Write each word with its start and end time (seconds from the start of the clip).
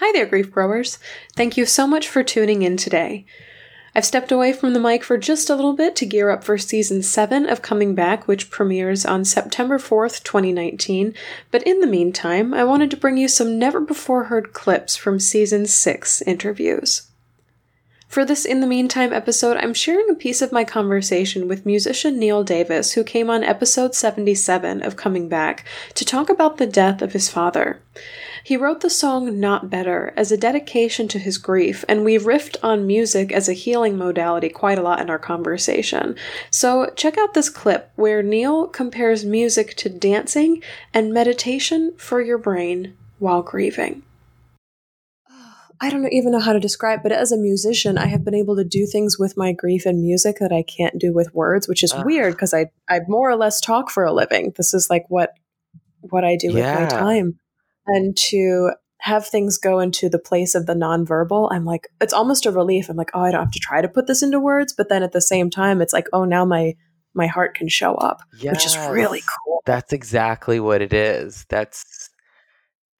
Hi 0.00 0.12
there, 0.12 0.26
grief 0.26 0.52
growers. 0.52 1.00
Thank 1.34 1.56
you 1.56 1.66
so 1.66 1.84
much 1.84 2.06
for 2.06 2.22
tuning 2.22 2.62
in 2.62 2.76
today. 2.76 3.26
I've 3.96 4.04
stepped 4.04 4.30
away 4.30 4.52
from 4.52 4.72
the 4.72 4.78
mic 4.78 5.02
for 5.02 5.18
just 5.18 5.50
a 5.50 5.56
little 5.56 5.72
bit 5.72 5.96
to 5.96 6.06
gear 6.06 6.30
up 6.30 6.44
for 6.44 6.56
season 6.56 7.02
7 7.02 7.48
of 7.48 7.62
Coming 7.62 7.96
Back, 7.96 8.28
which 8.28 8.48
premieres 8.48 9.04
on 9.04 9.24
September 9.24 9.76
4th, 9.76 10.22
2019. 10.22 11.14
But 11.50 11.64
in 11.64 11.80
the 11.80 11.88
meantime, 11.88 12.54
I 12.54 12.62
wanted 12.62 12.92
to 12.92 12.96
bring 12.96 13.16
you 13.16 13.26
some 13.26 13.58
never 13.58 13.80
before 13.80 14.24
heard 14.24 14.52
clips 14.52 14.94
from 14.94 15.18
season 15.18 15.66
6 15.66 16.22
interviews. 16.22 17.07
For 18.08 18.24
this 18.24 18.46
In 18.46 18.62
the 18.62 18.66
Meantime 18.66 19.12
episode, 19.12 19.58
I'm 19.58 19.74
sharing 19.74 20.08
a 20.08 20.14
piece 20.14 20.40
of 20.40 20.50
my 20.50 20.64
conversation 20.64 21.46
with 21.46 21.66
musician 21.66 22.18
Neil 22.18 22.42
Davis, 22.42 22.94
who 22.94 23.04
came 23.04 23.28
on 23.28 23.44
episode 23.44 23.94
77 23.94 24.80
of 24.82 24.96
Coming 24.96 25.28
Back 25.28 25.66
to 25.92 26.06
talk 26.06 26.30
about 26.30 26.56
the 26.56 26.66
death 26.66 27.02
of 27.02 27.12
his 27.12 27.28
father. 27.28 27.82
He 28.42 28.56
wrote 28.56 28.80
the 28.80 28.88
song 28.88 29.38
Not 29.38 29.68
Better 29.68 30.14
as 30.16 30.32
a 30.32 30.38
dedication 30.38 31.06
to 31.08 31.18
his 31.18 31.36
grief, 31.36 31.84
and 31.86 32.02
we 32.02 32.16
riffed 32.16 32.56
on 32.62 32.86
music 32.86 33.30
as 33.30 33.46
a 33.46 33.52
healing 33.52 33.98
modality 33.98 34.48
quite 34.48 34.78
a 34.78 34.82
lot 34.82 35.00
in 35.00 35.10
our 35.10 35.18
conversation. 35.18 36.16
So 36.50 36.90
check 36.96 37.18
out 37.18 37.34
this 37.34 37.50
clip 37.50 37.92
where 37.96 38.22
Neil 38.22 38.68
compares 38.68 39.26
music 39.26 39.76
to 39.76 39.90
dancing 39.90 40.62
and 40.94 41.12
meditation 41.12 41.92
for 41.98 42.22
your 42.22 42.38
brain 42.38 42.96
while 43.18 43.42
grieving. 43.42 44.02
I 45.80 45.90
don't 45.90 46.12
even 46.12 46.32
know 46.32 46.40
how 46.40 46.52
to 46.52 46.60
describe, 46.60 47.02
but 47.02 47.12
as 47.12 47.30
a 47.30 47.36
musician, 47.36 47.98
I 47.98 48.06
have 48.06 48.24
been 48.24 48.34
able 48.34 48.56
to 48.56 48.64
do 48.64 48.86
things 48.86 49.18
with 49.18 49.36
my 49.36 49.52
grief 49.52 49.86
and 49.86 50.02
music 50.02 50.38
that 50.40 50.52
I 50.52 50.62
can't 50.62 50.98
do 50.98 51.12
with 51.12 51.34
words, 51.34 51.68
which 51.68 51.84
is 51.84 51.92
uh. 51.92 52.02
weird 52.04 52.34
because 52.34 52.52
I 52.52 52.66
I 52.88 53.00
more 53.06 53.30
or 53.30 53.36
less 53.36 53.60
talk 53.60 53.90
for 53.90 54.04
a 54.04 54.12
living. 54.12 54.52
This 54.56 54.74
is 54.74 54.88
like 54.90 55.04
what 55.08 55.34
what 56.00 56.24
I 56.24 56.36
do 56.36 56.52
yeah. 56.52 56.80
with 56.80 56.92
my 56.92 56.98
time, 56.98 57.38
and 57.86 58.16
to 58.30 58.72
have 59.00 59.26
things 59.26 59.58
go 59.58 59.78
into 59.78 60.08
the 60.08 60.18
place 60.18 60.56
of 60.56 60.66
the 60.66 60.74
nonverbal, 60.74 61.48
I'm 61.52 61.64
like 61.64 61.88
it's 62.00 62.12
almost 62.12 62.46
a 62.46 62.50
relief. 62.50 62.88
I'm 62.88 62.96
like, 62.96 63.10
oh, 63.14 63.20
I 63.20 63.30
don't 63.30 63.44
have 63.44 63.52
to 63.52 63.60
try 63.60 63.80
to 63.80 63.88
put 63.88 64.06
this 64.06 64.22
into 64.22 64.40
words, 64.40 64.74
but 64.76 64.88
then 64.88 65.02
at 65.02 65.12
the 65.12 65.20
same 65.20 65.50
time, 65.50 65.80
it's 65.80 65.92
like, 65.92 66.08
oh, 66.12 66.24
now 66.24 66.44
my 66.44 66.74
my 67.14 67.26
heart 67.26 67.54
can 67.54 67.68
show 67.68 67.94
up, 67.94 68.20
yes. 68.38 68.54
which 68.54 68.66
is 68.66 68.76
really 68.90 69.22
cool. 69.22 69.62
That's 69.64 69.92
exactly 69.92 70.60
what 70.60 70.82
it 70.82 70.92
is. 70.92 71.46
That's 71.48 72.10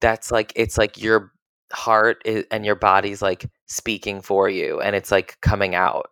that's 0.00 0.30
like 0.30 0.52
it's 0.54 0.78
like 0.78 1.00
your 1.00 1.32
heart 1.72 2.22
is, 2.24 2.44
and 2.50 2.64
your 2.64 2.74
body's 2.74 3.22
like 3.22 3.48
speaking 3.66 4.20
for 4.20 4.48
you 4.48 4.80
and 4.80 4.96
it's 4.96 5.10
like 5.10 5.38
coming 5.40 5.74
out. 5.74 6.10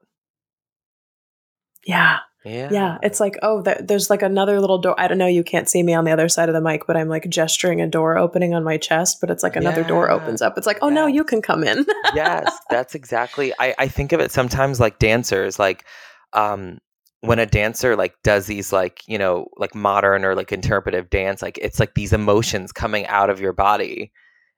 Yeah. 1.87 2.19
Yeah. 2.45 2.69
Yeah. 2.71 2.99
It's 3.03 3.19
like, 3.19 3.39
oh, 3.43 3.63
th- 3.63 3.79
there's 3.83 4.09
like 4.09 4.23
another 4.23 4.61
little 4.61 4.79
door. 4.79 4.95
I 4.99 5.09
don't 5.09 5.19
know. 5.19 5.27
You 5.27 5.43
can't 5.43 5.69
see 5.69 5.83
me 5.83 5.95
on 5.95 6.05
the 6.05 6.13
other 6.13 6.29
side 6.29 6.49
of 6.49 6.55
the 6.55 6.61
mic, 6.61 6.87
but 6.87 6.97
I'm 6.97 7.09
like 7.09 7.29
gesturing 7.29 7.81
a 7.81 7.89
door 7.89 8.17
opening 8.17 8.55
on 8.55 8.63
my 8.63 8.77
chest, 8.77 9.19
but 9.21 9.31
it's 9.31 9.43
like 9.43 9.57
another 9.57 9.81
yeah. 9.81 9.89
door 9.89 10.11
opens 10.11 10.43
up. 10.43 10.57
It's 10.57 10.67
like, 10.67 10.79
oh, 10.81 10.89
no, 10.89 11.07
you 11.07 11.25
can 11.25 11.43
come 11.43 11.65
in. 11.65 11.85
yes. 12.15 12.57
That's 12.71 12.95
exactly. 12.95 13.53
I, 13.59 13.75
I 13.79 13.89
think 13.89 14.13
of 14.13 14.21
it 14.21 14.31
sometimes 14.31 14.79
like 14.79 15.01
dancers, 15.01 15.59
like, 15.59 15.85
um, 16.33 16.79
when 17.21 17.39
a 17.39 17.47
dancer 17.47 17.97
like 17.97 18.15
does 18.23 18.47
these 18.47 18.73
like 18.73 19.03
you 19.09 19.19
know 19.19 19.49
like 19.57 19.75
modern 19.75 20.25
or 20.25 20.35
like 20.35 20.53
interpretive 20.53 21.09
dance 21.11 21.43
like 21.43 21.59
it's 21.59 21.81
like 21.81 21.95
these 21.95 22.13
emotions 22.13 22.73
coming 22.73 23.07
out 23.07 23.31
of 23.31 23.41
your 23.41 23.55
body 23.55 24.13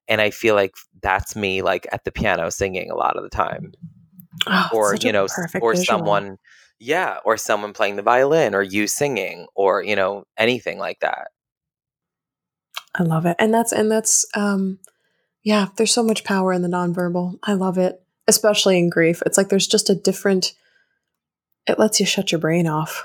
and 0.08 0.20
i 0.20 0.30
feel 0.30 0.54
like 0.54 0.74
that's 1.02 1.36
me 1.36 1.62
like 1.62 1.86
at 1.92 2.04
the 2.04 2.12
piano 2.12 2.50
singing 2.50 2.90
a 2.90 2.96
lot 2.96 3.16
of 3.16 3.22
the 3.22 3.30
time. 3.30 3.72
Oh, 4.46 4.70
or 4.72 4.96
you 4.96 5.12
know 5.12 5.26
or 5.60 5.72
visual. 5.72 5.84
someone 5.84 6.38
yeah 6.78 7.18
or 7.24 7.36
someone 7.36 7.72
playing 7.72 7.96
the 7.96 8.02
violin 8.02 8.54
or 8.54 8.62
you 8.62 8.86
singing 8.86 9.46
or 9.54 9.82
you 9.82 9.96
know 9.96 10.24
anything 10.36 10.78
like 10.78 11.00
that. 11.00 11.28
I 12.94 13.02
love 13.02 13.26
it 13.26 13.36
and 13.38 13.52
that's 13.52 13.72
and 13.72 13.90
that's 13.90 14.24
um 14.34 14.78
yeah 15.42 15.68
there's 15.76 15.92
so 15.92 16.02
much 16.02 16.24
power 16.24 16.52
in 16.52 16.62
the 16.62 16.68
nonverbal. 16.68 17.38
I 17.42 17.54
love 17.54 17.78
it 17.78 18.00
especially 18.26 18.78
in 18.78 18.90
grief. 18.90 19.22
It's 19.26 19.38
like 19.38 19.48
there's 19.48 19.66
just 19.66 19.90
a 19.90 19.94
different 19.94 20.54
it 21.66 21.78
lets 21.78 22.00
you 22.00 22.06
shut 22.06 22.32
your 22.32 22.40
brain 22.40 22.66
off 22.66 23.04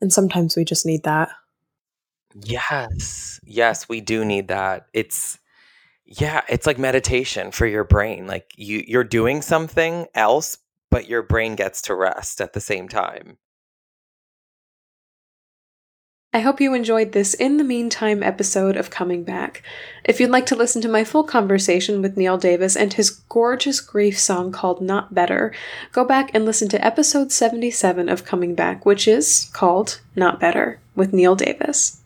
and 0.00 0.12
sometimes 0.12 0.56
we 0.56 0.64
just 0.64 0.86
need 0.86 1.02
that. 1.02 1.30
Yes 2.34 3.40
yes 3.44 3.88
we 3.88 4.00
do 4.00 4.24
need 4.24 4.48
that. 4.48 4.86
It's 4.92 5.38
yeah, 6.20 6.42
it's 6.48 6.66
like 6.66 6.78
meditation 6.78 7.50
for 7.52 7.66
your 7.66 7.84
brain. 7.84 8.26
Like 8.26 8.52
you 8.56 8.84
you're 8.86 9.04
doing 9.04 9.40
something 9.40 10.06
else, 10.14 10.58
but 10.90 11.08
your 11.08 11.22
brain 11.22 11.56
gets 11.56 11.80
to 11.82 11.94
rest 11.94 12.40
at 12.40 12.52
the 12.52 12.60
same 12.60 12.88
time. 12.88 13.38
I 16.34 16.40
hope 16.40 16.60
you 16.60 16.72
enjoyed 16.72 17.12
this 17.12 17.34
in 17.34 17.58
the 17.58 17.64
meantime 17.64 18.22
episode 18.22 18.76
of 18.76 18.88
Coming 18.88 19.22
Back. 19.22 19.62
If 20.04 20.18
you'd 20.18 20.30
like 20.30 20.46
to 20.46 20.56
listen 20.56 20.80
to 20.82 20.88
my 20.88 21.04
full 21.04 21.24
conversation 21.24 22.00
with 22.00 22.16
Neil 22.16 22.38
Davis 22.38 22.74
and 22.74 22.92
his 22.92 23.10
gorgeous 23.10 23.80
grief 23.80 24.18
song 24.18 24.50
called 24.50 24.80
Not 24.80 25.14
Better, 25.14 25.52
go 25.92 26.06
back 26.06 26.30
and 26.34 26.46
listen 26.46 26.70
to 26.70 26.84
episode 26.84 27.32
77 27.32 28.08
of 28.08 28.24
Coming 28.24 28.54
Back, 28.54 28.86
which 28.86 29.06
is 29.06 29.50
called 29.52 30.00
Not 30.16 30.40
Better 30.40 30.80
with 30.94 31.12
Neil 31.12 31.36
Davis. 31.36 32.01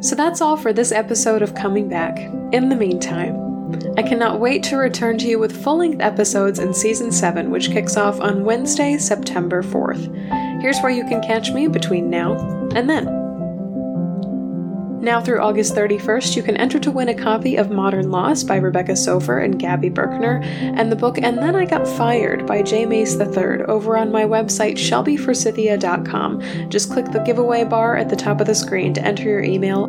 So 0.00 0.14
that's 0.14 0.40
all 0.40 0.56
for 0.56 0.72
this 0.72 0.92
episode 0.92 1.42
of 1.42 1.54
Coming 1.54 1.88
Back. 1.88 2.18
In 2.52 2.68
the 2.68 2.76
meantime, 2.76 3.44
I 3.96 4.02
cannot 4.02 4.40
wait 4.40 4.62
to 4.64 4.76
return 4.76 5.16
to 5.18 5.26
you 5.26 5.38
with 5.38 5.64
full 5.64 5.78
length 5.78 6.02
episodes 6.02 6.58
in 6.58 6.74
Season 6.74 7.10
7, 7.10 7.50
which 7.50 7.70
kicks 7.70 7.96
off 7.96 8.20
on 8.20 8.44
Wednesday, 8.44 8.98
September 8.98 9.62
4th. 9.62 10.60
Here's 10.60 10.78
where 10.80 10.92
you 10.92 11.04
can 11.04 11.22
catch 11.22 11.50
me 11.52 11.68
between 11.68 12.10
now 12.10 12.34
and 12.74 12.88
then. 12.88 13.23
Now 15.04 15.20
through 15.20 15.42
August 15.42 15.74
31st, 15.74 16.34
you 16.34 16.42
can 16.42 16.56
enter 16.56 16.78
to 16.78 16.90
win 16.90 17.10
a 17.10 17.14
copy 17.14 17.56
of 17.56 17.70
Modern 17.70 18.10
Loss 18.10 18.44
by 18.44 18.56
Rebecca 18.56 18.96
Soffer 18.96 19.38
and 19.38 19.58
Gabby 19.58 19.90
Birkner, 19.90 20.42
and 20.42 20.90
the 20.90 20.96
book 20.96 21.18
And 21.18 21.36
Then 21.36 21.54
I 21.54 21.66
Got 21.66 21.86
Fired 21.86 22.46
by 22.46 22.62
J. 22.62 22.86
Mace 22.86 23.14
III 23.20 23.64
over 23.68 23.98
on 23.98 24.10
my 24.10 24.24
website, 24.24 24.76
shelbyforsythia.com. 24.76 26.70
Just 26.70 26.90
click 26.90 27.04
the 27.12 27.18
giveaway 27.18 27.64
bar 27.64 27.96
at 27.96 28.08
the 28.08 28.16
top 28.16 28.40
of 28.40 28.46
the 28.46 28.54
screen 28.54 28.94
to 28.94 29.04
enter 29.04 29.24
your 29.24 29.42
email 29.42 29.88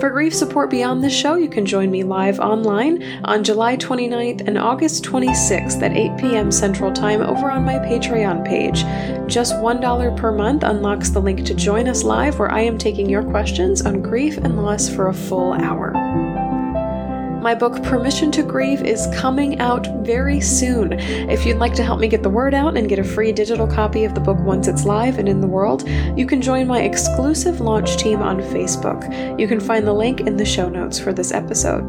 for 0.00 0.10
grief 0.10 0.34
support 0.34 0.70
beyond 0.70 1.02
this 1.02 1.12
show, 1.12 1.34
you 1.34 1.48
can 1.48 1.66
join 1.66 1.90
me 1.90 2.04
live 2.04 2.38
online 2.38 3.02
on 3.24 3.42
July 3.42 3.76
29th 3.76 4.46
and 4.46 4.56
August 4.56 5.04
26th 5.04 5.82
at 5.82 5.96
8 5.96 6.16
p.m. 6.18 6.52
Central 6.52 6.92
Time 6.92 7.20
over 7.20 7.50
on 7.50 7.64
my 7.64 7.74
Patreon 7.74 8.44
page. 8.44 8.84
Just 9.30 9.54
$1 9.54 10.16
per 10.16 10.32
month 10.32 10.62
unlocks 10.62 11.10
the 11.10 11.20
link 11.20 11.44
to 11.46 11.54
join 11.54 11.88
us 11.88 12.04
live, 12.04 12.38
where 12.38 12.50
I 12.50 12.60
am 12.60 12.78
taking 12.78 13.08
your 13.08 13.24
questions 13.24 13.82
on 13.82 14.02
grief 14.02 14.36
and 14.36 14.62
loss 14.62 14.88
for 14.88 15.08
a 15.08 15.14
full 15.14 15.52
hour. 15.52 15.92
My 17.40 17.54
book, 17.54 17.80
Permission 17.84 18.32
to 18.32 18.42
Grieve, 18.42 18.82
is 18.82 19.06
coming 19.14 19.60
out 19.60 19.86
very 20.04 20.40
soon. 20.40 20.94
If 20.94 21.46
you'd 21.46 21.58
like 21.58 21.72
to 21.74 21.84
help 21.84 22.00
me 22.00 22.08
get 22.08 22.24
the 22.24 22.28
word 22.28 22.52
out 22.52 22.76
and 22.76 22.88
get 22.88 22.98
a 22.98 23.04
free 23.04 23.30
digital 23.30 23.66
copy 23.66 24.04
of 24.04 24.14
the 24.14 24.20
book 24.20 24.38
once 24.40 24.66
it's 24.66 24.84
live 24.84 25.18
and 25.18 25.28
in 25.28 25.40
the 25.40 25.46
world, 25.46 25.88
you 26.16 26.26
can 26.26 26.42
join 26.42 26.66
my 26.66 26.82
exclusive 26.82 27.60
launch 27.60 27.96
team 27.96 28.22
on 28.22 28.40
Facebook. 28.40 29.38
You 29.38 29.46
can 29.46 29.60
find 29.60 29.86
the 29.86 29.92
link 29.92 30.20
in 30.20 30.36
the 30.36 30.44
show 30.44 30.68
notes 30.68 30.98
for 30.98 31.12
this 31.12 31.30
episode. 31.30 31.84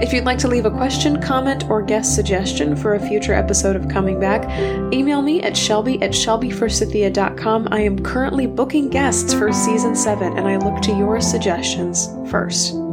If 0.00 0.12
you'd 0.12 0.24
like 0.24 0.38
to 0.38 0.48
leave 0.48 0.66
a 0.66 0.70
question, 0.70 1.20
comment, 1.20 1.68
or 1.68 1.82
guest 1.82 2.14
suggestion 2.14 2.76
for 2.76 2.94
a 2.94 3.08
future 3.08 3.32
episode 3.32 3.74
of 3.74 3.88
Coming 3.88 4.20
Back, 4.20 4.48
email 4.92 5.22
me 5.22 5.42
at 5.42 5.56
shelby 5.56 6.00
at 6.02 6.10
shelbyforsythia.com. 6.10 7.68
I 7.72 7.80
am 7.80 7.98
currently 8.02 8.46
booking 8.46 8.90
guests 8.90 9.34
for 9.34 9.52
season 9.52 9.96
7, 9.96 10.36
and 10.36 10.46
I 10.46 10.58
look 10.58 10.82
to 10.82 10.96
your 10.96 11.20
suggestions 11.20 12.08
first. 12.30 12.85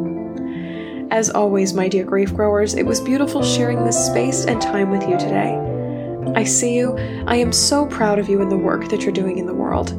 As 1.13 1.29
always, 1.29 1.75
my 1.75 1.87
dear 1.87 2.05
grief 2.05 2.33
growers, 2.33 2.73
it 2.73 2.87
was 2.87 2.99
beautiful 2.99 3.43
sharing 3.43 3.83
this 3.83 4.03
space 4.03 4.45
and 4.45 4.59
time 4.59 4.89
with 4.89 5.07
you 5.07 5.15
today. 5.19 5.55
I 6.35 6.43
see 6.43 6.75
you. 6.75 6.97
I 7.27 7.35
am 7.35 7.53
so 7.53 7.85
proud 7.85 8.17
of 8.17 8.29
you 8.29 8.41
and 8.41 8.51
the 8.51 8.57
work 8.57 8.89
that 8.89 9.03
you're 9.03 9.11
doing 9.11 9.37
in 9.37 9.45
the 9.45 9.53
world. 9.53 9.91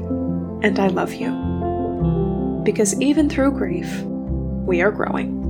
And 0.65 0.77
I 0.81 0.89
love 0.89 1.15
you. 1.15 1.31
Because 2.65 3.01
even 3.01 3.31
through 3.31 3.53
grief, 3.53 4.03
we 4.03 4.83
are 4.83 4.91
growing. 4.91 5.44